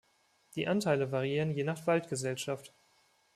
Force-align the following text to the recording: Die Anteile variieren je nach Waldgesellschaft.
Die 0.55 0.67
Anteile 0.67 1.11
variieren 1.11 1.51
je 1.53 1.63
nach 1.63 1.85
Waldgesellschaft. 1.85 2.73